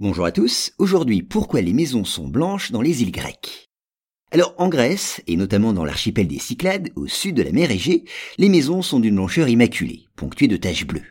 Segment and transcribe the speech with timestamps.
[0.00, 3.68] Bonjour à tous, aujourd'hui pourquoi les maisons sont blanches dans les îles grecques?
[4.30, 8.04] Alors en Grèce, et notamment dans l'archipel des Cyclades, au sud de la mer Égée,
[8.38, 11.04] les maisons sont d'une blancheur immaculée, ponctuée de taches bleues.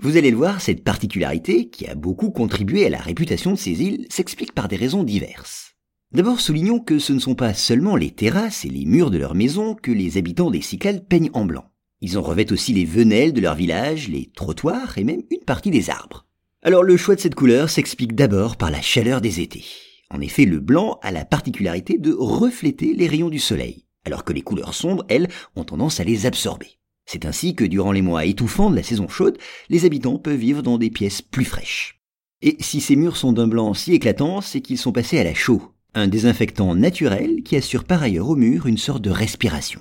[0.00, 3.80] Vous allez le voir, cette particularité, qui a beaucoup contribué à la réputation de ces
[3.80, 5.76] îles, s'explique par des raisons diverses.
[6.10, 9.36] D'abord soulignons que ce ne sont pas seulement les terrasses et les murs de leurs
[9.36, 11.66] maisons que les habitants des Cyclades peignent en blanc.
[12.00, 15.70] Ils en revêtent aussi les venelles de leur village, les trottoirs et même une partie
[15.70, 16.26] des arbres.
[16.64, 19.64] Alors le choix de cette couleur s'explique d'abord par la chaleur des étés.
[20.10, 24.32] En effet, le blanc a la particularité de refléter les rayons du soleil, alors que
[24.32, 26.78] les couleurs sombres, elles, ont tendance à les absorber.
[27.04, 29.38] C'est ainsi que durant les mois étouffants de la saison chaude,
[29.70, 32.00] les habitants peuvent vivre dans des pièces plus fraîches.
[32.42, 35.34] Et si ces murs sont d'un blanc si éclatant, c'est qu'ils sont passés à la
[35.34, 39.80] chaux, un désinfectant naturel qui assure par ailleurs aux murs une sorte de respiration.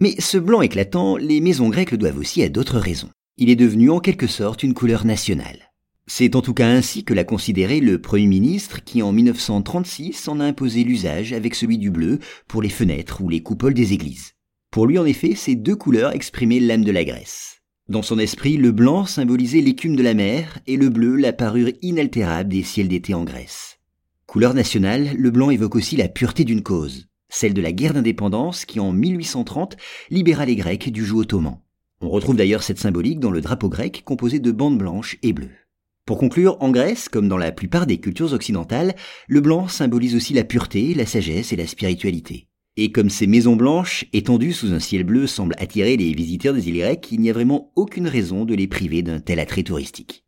[0.00, 3.10] Mais ce blanc éclatant, les maisons grecques le doivent aussi à d'autres raisons.
[3.36, 5.70] Il est devenu en quelque sorte une couleur nationale.
[6.08, 10.38] C'est en tout cas ainsi que l'a considéré le Premier ministre qui en 1936 en
[10.38, 14.34] a imposé l'usage avec celui du bleu pour les fenêtres ou les coupoles des églises.
[14.70, 17.60] Pour lui en effet, ces deux couleurs exprimaient l'âme de la Grèce.
[17.88, 21.72] Dans son esprit, le blanc symbolisait l'écume de la mer et le bleu la parure
[21.82, 23.80] inaltérable des ciels d'été en Grèce.
[24.26, 28.64] Couleur nationale, le blanc évoque aussi la pureté d'une cause, celle de la guerre d'indépendance
[28.64, 29.76] qui en 1830
[30.10, 31.58] libéra les Grecs du joug ottoman.
[32.00, 35.65] On retrouve d'ailleurs cette symbolique dans le drapeau grec composé de bandes blanches et bleues.
[36.06, 38.94] Pour conclure, en Grèce, comme dans la plupart des cultures occidentales,
[39.26, 42.46] le blanc symbolise aussi la pureté, la sagesse et la spiritualité.
[42.76, 46.68] Et comme ces maisons blanches, étendues sous un ciel bleu, semblent attirer les visiteurs des
[46.68, 50.25] îles grecques, il n'y a vraiment aucune raison de les priver d'un tel attrait touristique.